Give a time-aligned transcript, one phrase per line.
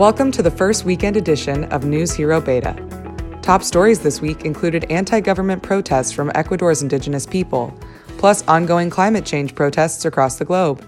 [0.00, 2.74] Welcome to the first weekend edition of NewsHero Beta.
[3.42, 7.78] Top stories this week included anti government protests from Ecuador's indigenous people,
[8.16, 10.82] plus ongoing climate change protests across the globe.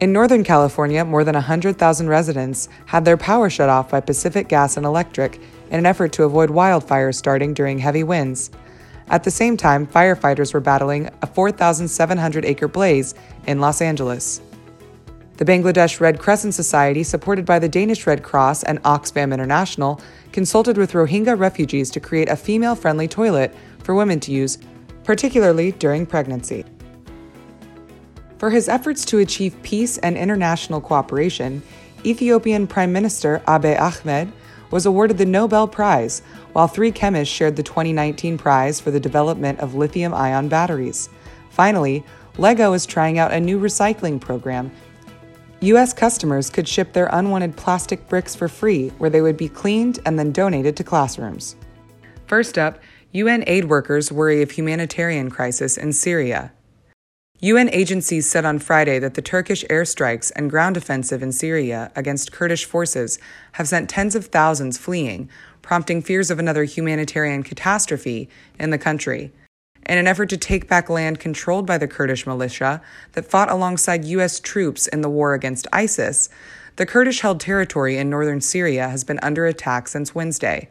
[0.00, 4.76] In Northern California, more than 100,000 residents had their power shut off by Pacific Gas
[4.76, 5.36] and Electric
[5.70, 8.50] in an effort to avoid wildfires starting during heavy winds.
[9.08, 13.14] At the same time, firefighters were battling a 4,700 acre blaze
[13.46, 14.42] in Los Angeles.
[15.36, 20.78] The Bangladesh Red Crescent Society, supported by the Danish Red Cross and Oxfam International, consulted
[20.78, 23.52] with Rohingya refugees to create a female friendly toilet
[23.82, 24.58] for women to use,
[25.02, 26.64] particularly during pregnancy.
[28.38, 31.62] For his efforts to achieve peace and international cooperation,
[32.06, 34.32] Ethiopian Prime Minister Abiy Ahmed
[34.70, 36.22] was awarded the Nobel Prize,
[36.52, 41.08] while three chemists shared the 2019 prize for the development of lithium ion batteries.
[41.50, 42.04] Finally,
[42.38, 44.70] LEGO is trying out a new recycling program
[45.60, 45.92] U.S.
[45.92, 50.18] customers could ship their unwanted plastic bricks for free, where they would be cleaned and
[50.18, 51.56] then donated to classrooms.
[52.26, 52.78] First up,
[53.12, 56.52] UN aid workers worry of humanitarian crisis in Syria.
[57.40, 62.32] UN agencies said on Friday that the Turkish airstrikes and ground offensive in Syria against
[62.32, 63.18] Kurdish forces
[63.52, 65.28] have sent tens of thousands fleeing,
[65.62, 68.28] prompting fears of another humanitarian catastrophe
[68.58, 69.32] in the country
[69.86, 72.80] in an effort to take back land controlled by the Kurdish militia
[73.12, 74.40] that fought alongside U.S.
[74.40, 76.28] troops in the war against ISIS,
[76.76, 80.68] the Kurdish held territory in northern Syria has been under attack since Wednesday.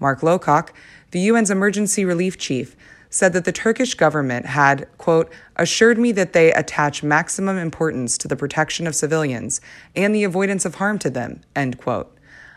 [0.00, 0.70] Mark Lowcock,
[1.12, 2.74] the UN's emergency relief chief,
[3.10, 8.26] said that the Turkish government had, quote, assured me that they attach maximum importance to
[8.26, 9.60] the protection of civilians
[9.94, 12.12] and the avoidance of harm to them, end quote.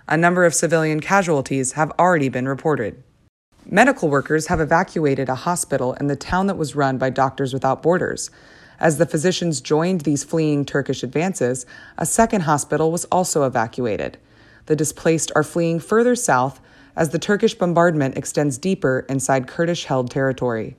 [0.08, 3.04] A number of civilian casualties have already been reported.
[3.70, 7.84] Medical workers have evacuated a hospital in the town that was run by Doctors Without
[7.84, 8.32] Borders.
[8.80, 11.66] As the physicians joined these fleeing Turkish advances,
[11.98, 14.18] a second hospital was also evacuated.
[14.68, 16.62] The displaced are fleeing further south
[16.96, 20.78] as the Turkish bombardment extends deeper inside Kurdish held territory.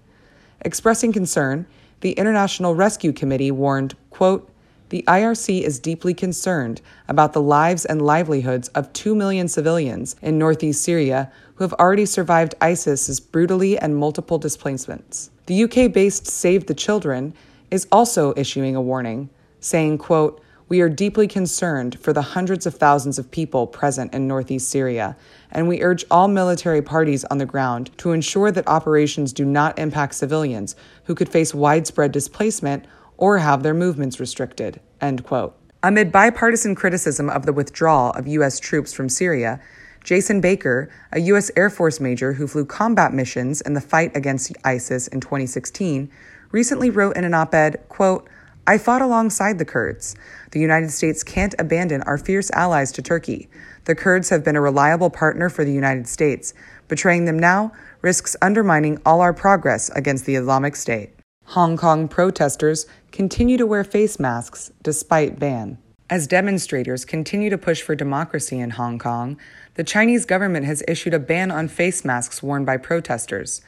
[0.62, 1.66] Expressing concern,
[2.00, 4.50] the International Rescue Committee warned, quote,
[4.88, 10.38] the IRC is deeply concerned about the lives and livelihoods of 2 million civilians in
[10.38, 15.30] northeast Syria who have already survived ISIS's brutally and multiple displacements.
[15.46, 17.34] The UK based Save the Children
[17.70, 19.28] is also issuing a warning,
[19.60, 24.28] saying, quote, we are deeply concerned for the hundreds of thousands of people present in
[24.28, 25.16] northeast Syria,
[25.50, 29.78] and we urge all military parties on the ground to ensure that operations do not
[29.78, 32.84] impact civilians who could face widespread displacement
[33.18, 34.80] or have their movements restricted.
[35.00, 35.54] End quote.
[35.82, 38.58] Amid bipartisan criticism of the withdrawal of U.S.
[38.58, 39.60] troops from Syria,
[40.02, 41.50] Jason Baker, a U.S.
[41.54, 46.10] Air Force major who flew combat missions in the fight against ISIS in 2016,
[46.50, 48.28] recently wrote in an op ed, quote,
[48.66, 50.14] I fought alongside the Kurds.
[50.50, 53.48] The United States can't abandon our fierce allies to Turkey.
[53.84, 56.52] The Kurds have been a reliable partner for the United States.
[56.86, 61.14] Betraying them now risks undermining all our progress against the Islamic State.
[61.46, 65.78] Hong Kong protesters continue to wear face masks despite ban.
[66.10, 69.36] As demonstrators continue to push for democracy in Hong Kong,
[69.74, 73.60] the Chinese government has issued a ban on face masks worn by protesters,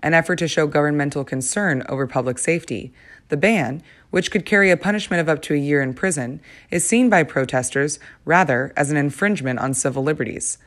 [0.00, 2.92] an effort to show governmental concern over public safety.
[3.30, 6.86] The ban, which could carry a punishment of up to a year in prison, is
[6.86, 10.58] seen by protesters rather as an infringement on civil liberties.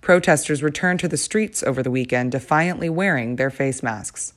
[0.00, 4.34] Protesters returned to the streets over the weekend defiantly wearing their face masks.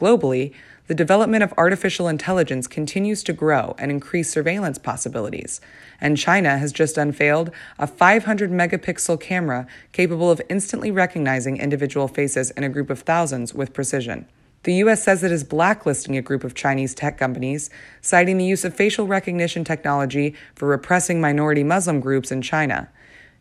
[0.00, 0.54] Globally,
[0.86, 5.60] the development of artificial intelligence continues to grow and increase surveillance possibilities,
[6.00, 12.50] and China has just unveiled a 500 megapixel camera capable of instantly recognizing individual faces
[12.52, 14.26] in a group of thousands with precision.
[14.62, 15.04] The U.S.
[15.04, 17.68] says it is blacklisting a group of Chinese tech companies,
[18.00, 22.88] citing the use of facial recognition technology for repressing minority Muslim groups in China.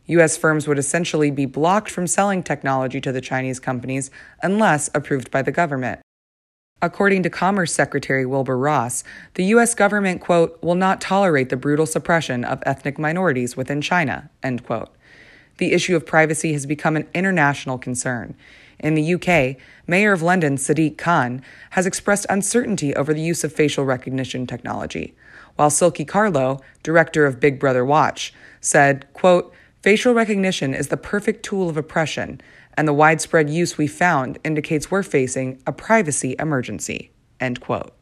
[0.07, 0.35] U.S.
[0.35, 4.11] firms would essentially be blocked from selling technology to the Chinese companies
[4.43, 6.01] unless approved by the government.
[6.81, 9.03] According to Commerce Secretary Wilbur Ross,
[9.33, 9.75] the U.S.
[9.75, 14.89] government, quote, will not tolerate the brutal suppression of ethnic minorities within China, end quote.
[15.57, 18.33] The issue of privacy has become an international concern.
[18.79, 23.51] In the UK, Mayor of London Sadiq Khan has expressed uncertainty over the use of
[23.51, 25.13] facial recognition technology,
[25.57, 31.43] while Silkie Carlo, director of Big Brother Watch, said, quote, Facial recognition is the perfect
[31.43, 32.41] tool of oppression
[32.73, 37.11] and the widespread use we found indicates we're facing a privacy emergency.
[37.39, 37.93] End quote.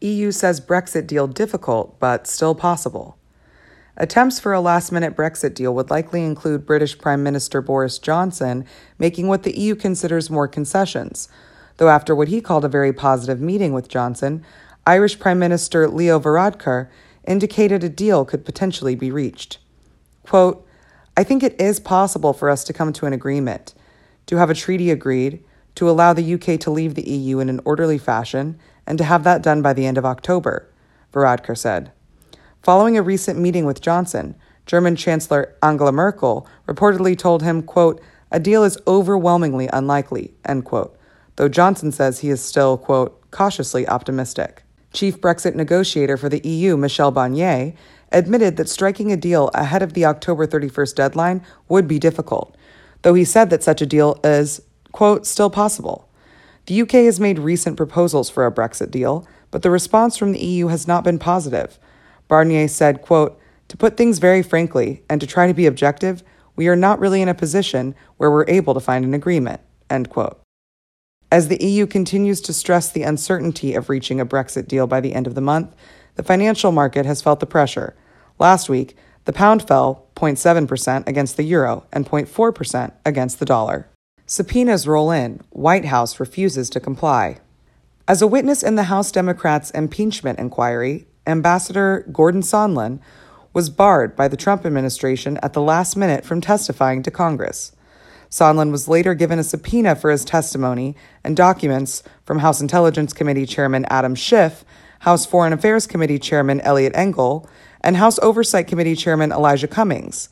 [0.00, 3.16] EU says Brexit deal difficult, but still possible.
[3.96, 8.64] Attempts for a last minute Brexit deal would likely include British Prime Minister Boris Johnson
[8.98, 11.28] making what the EU considers more concessions.
[11.76, 14.44] Though, after what he called a very positive meeting with Johnson,
[14.88, 16.88] Irish Prime Minister Leo Varadkar
[17.28, 19.58] indicated a deal could potentially be reached.
[20.24, 20.66] Quote,
[21.16, 23.74] I think it is possible for us to come to an agreement,
[24.26, 25.44] to have a treaty agreed,
[25.74, 29.22] to allow the UK to leave the EU in an orderly fashion, and to have
[29.24, 30.68] that done by the end of October,
[31.12, 31.92] Varadkar said.
[32.62, 38.00] Following a recent meeting with Johnson, German Chancellor Angela Merkel reportedly told him, quote,
[38.30, 40.96] a deal is overwhelmingly unlikely, end quote,
[41.36, 44.62] though Johnson says he is still, quote, cautiously optimistic.
[44.92, 47.74] Chief Brexit negotiator for the EU, Michel Barnier,
[48.12, 52.56] admitted that striking a deal ahead of the October 31st deadline would be difficult,
[53.02, 54.60] though he said that such a deal is,
[54.92, 56.08] quote, still possible.
[56.66, 60.44] The UK has made recent proposals for a Brexit deal, but the response from the
[60.44, 61.78] EU has not been positive.
[62.28, 63.38] Barnier said, quote,
[63.68, 66.22] to put things very frankly and to try to be objective,
[66.56, 70.10] we are not really in a position where we're able to find an agreement, end
[70.10, 70.38] quote.
[71.30, 75.14] As the EU continues to stress the uncertainty of reaching a Brexit deal by the
[75.14, 75.74] end of the month,
[76.16, 77.96] the financial market has felt the pressure.
[78.42, 83.88] Last week, the pound fell 0.7% against the euro and 0.4% against the dollar.
[84.26, 85.40] Subpoenas roll in.
[85.50, 87.38] White House refuses to comply.
[88.08, 92.98] As a witness in the House Democrats' impeachment inquiry, Ambassador Gordon Sondland
[93.52, 97.70] was barred by the Trump administration at the last minute from testifying to Congress.
[98.28, 103.46] Sondland was later given a subpoena for his testimony, and documents from House Intelligence Committee
[103.46, 104.64] Chairman Adam Schiff,
[105.02, 107.48] House Foreign Affairs Committee Chairman Eliot Engel,
[107.82, 110.28] and House Oversight Committee Chairman Elijah Cummings.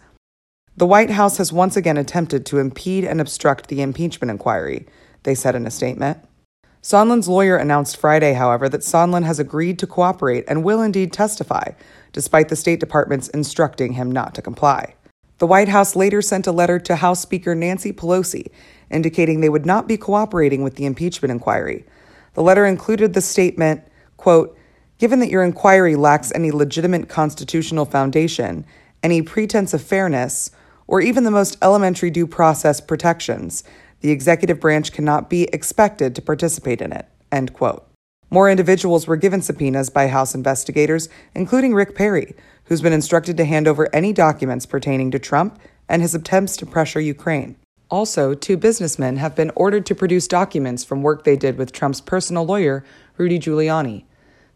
[0.76, 4.86] The White House has once again attempted to impede and obstruct the impeachment inquiry,
[5.24, 6.18] they said in a statement.
[6.82, 11.72] Sondland's lawyer announced Friday, however, that Sondland has agreed to cooperate and will indeed testify,
[12.12, 14.94] despite the State Department's instructing him not to comply.
[15.38, 18.46] The White House later sent a letter to House Speaker Nancy Pelosi
[18.90, 21.84] indicating they would not be cooperating with the impeachment inquiry.
[22.34, 23.82] The letter included the statement,
[24.16, 24.56] quote,
[25.00, 28.66] Given that your inquiry lacks any legitimate constitutional foundation,
[29.02, 30.50] any pretense of fairness,
[30.86, 33.64] or even the most elementary due process protections,
[34.02, 37.06] the executive branch cannot be expected to participate in it.
[37.32, 37.88] End quote.
[38.28, 43.46] More individuals were given subpoenas by House investigators, including Rick Perry, who's been instructed to
[43.46, 45.58] hand over any documents pertaining to Trump
[45.88, 47.56] and his attempts to pressure Ukraine.
[47.90, 52.02] Also, two businessmen have been ordered to produce documents from work they did with Trump's
[52.02, 52.84] personal lawyer,
[53.16, 54.04] Rudy Giuliani.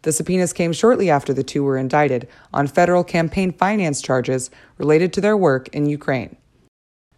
[0.05, 5.11] The subpoenas came shortly after the two were indicted on federal campaign finance charges related
[5.13, 6.35] to their work in Ukraine.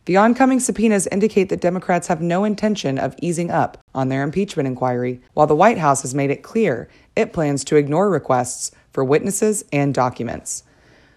[0.06, 4.68] The oncoming subpoenas indicate that Democrats have no intention of easing up on their impeachment
[4.68, 9.04] inquiry, while the White House has made it clear it plans to ignore requests for
[9.04, 10.63] witnesses and documents.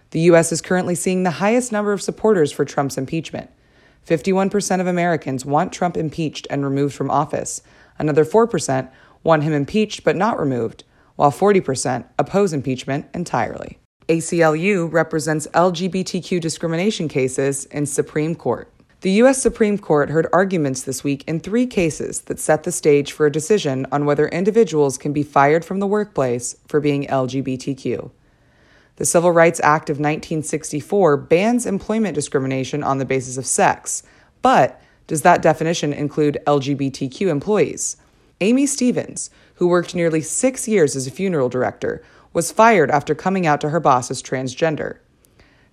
[0.09, 0.51] The U.S.
[0.51, 3.49] is currently seeing the highest number of supporters for Trump's impeachment.
[4.05, 7.61] 51% of Americans want Trump impeached and removed from office.
[7.97, 8.91] Another 4%
[9.23, 10.83] want him impeached but not removed,
[11.21, 13.77] while 40% oppose impeachment entirely.
[14.09, 18.73] ACLU represents LGBTQ discrimination cases in Supreme Court.
[19.01, 19.39] The U.S.
[19.39, 23.31] Supreme Court heard arguments this week in three cases that set the stage for a
[23.31, 28.09] decision on whether individuals can be fired from the workplace for being LGBTQ.
[28.95, 34.01] The Civil Rights Act of 1964 bans employment discrimination on the basis of sex,
[34.41, 37.97] but does that definition include LGBTQ employees?
[38.41, 42.01] Aimee Stephens, who worked nearly six years as a funeral director,
[42.33, 44.97] was fired after coming out to her boss as transgender.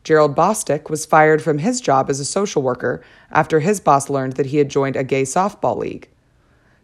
[0.04, 4.34] Gerald Bostock was fired from his job as a social worker after his boss learned
[4.34, 6.08] that he had joined a gay softball league.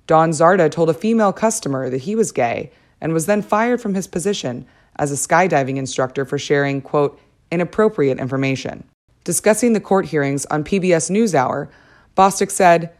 [0.07, 3.95] Don Zarda told a female customer that he was gay and was then fired from
[3.95, 8.85] his position as a skydiving instructor for sharing, quote, inappropriate information.
[9.23, 11.69] Discussing the court hearings on PBS NewsHour,
[12.15, 12.93] Bostock said,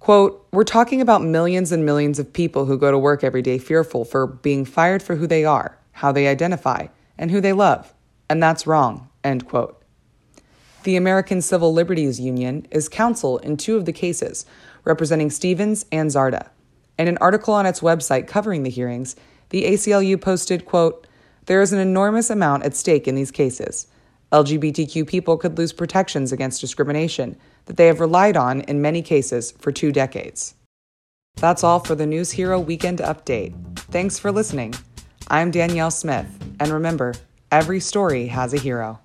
[0.00, 3.58] quote, We're talking about millions and millions of people who go to work every day
[3.58, 7.94] fearful for being fired for who they are, how they identify, and who they love.
[8.30, 9.82] And that's wrong, end quote.
[10.84, 14.46] The American Civil Liberties Union is counsel in two of the cases,
[14.84, 16.50] representing Stephens and Zarda.
[16.98, 19.16] In an article on its website covering the hearings,
[19.50, 21.06] the ACLU posted, quote,
[21.48, 23.86] there is an enormous amount at stake in these cases.
[24.32, 29.52] LGBTQ people could lose protections against discrimination that they have relied on in many cases
[29.52, 30.54] for two decades.
[31.36, 33.54] That's all for the NewsHero Weekend Update.
[33.90, 34.74] Thanks for listening.
[35.28, 36.26] I'm Danielle Smith,
[36.60, 37.14] and remember,
[37.50, 39.00] every story has a hero.